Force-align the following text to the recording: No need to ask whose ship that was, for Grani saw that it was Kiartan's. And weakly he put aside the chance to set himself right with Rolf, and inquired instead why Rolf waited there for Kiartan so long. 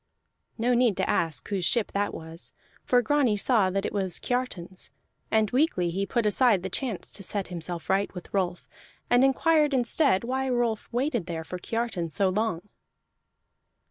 No 0.57 0.73
need 0.73 0.97
to 0.97 1.07
ask 1.07 1.47
whose 1.49 1.63
ship 1.63 1.91
that 1.91 2.11
was, 2.11 2.53
for 2.83 3.03
Grani 3.03 3.37
saw 3.37 3.69
that 3.69 3.85
it 3.85 3.93
was 3.93 4.17
Kiartan's. 4.17 4.89
And 5.29 5.51
weakly 5.51 5.91
he 5.91 6.07
put 6.07 6.25
aside 6.25 6.63
the 6.63 6.71
chance 6.71 7.11
to 7.11 7.21
set 7.21 7.49
himself 7.49 7.87
right 7.87 8.11
with 8.15 8.33
Rolf, 8.33 8.67
and 9.11 9.23
inquired 9.23 9.75
instead 9.75 10.23
why 10.23 10.49
Rolf 10.49 10.91
waited 10.91 11.27
there 11.27 11.43
for 11.43 11.59
Kiartan 11.59 12.09
so 12.09 12.29
long. 12.29 12.67